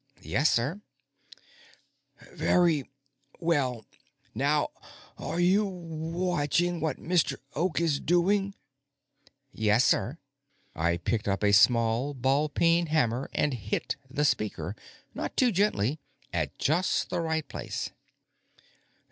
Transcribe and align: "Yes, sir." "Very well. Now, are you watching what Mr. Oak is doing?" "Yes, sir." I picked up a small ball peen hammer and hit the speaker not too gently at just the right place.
"Yes, 0.23 0.49
sir." 0.51 0.81
"Very 2.33 2.89
well. 3.39 3.85
Now, 4.33 4.69
are 5.15 5.39
you 5.39 5.63
watching 5.63 6.79
what 6.81 6.97
Mr. 6.97 7.35
Oak 7.53 7.79
is 7.79 7.99
doing?" 7.99 8.55
"Yes, 9.51 9.85
sir." 9.85 10.17
I 10.73 10.97
picked 10.97 11.27
up 11.27 11.43
a 11.43 11.53
small 11.53 12.15
ball 12.15 12.49
peen 12.49 12.87
hammer 12.87 13.29
and 13.35 13.53
hit 13.53 13.95
the 14.09 14.25
speaker 14.25 14.75
not 15.13 15.37
too 15.37 15.51
gently 15.51 15.99
at 16.33 16.57
just 16.57 17.11
the 17.11 17.21
right 17.21 17.47
place. 17.47 17.91